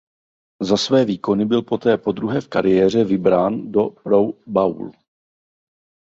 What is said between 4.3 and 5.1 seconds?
Bowlu.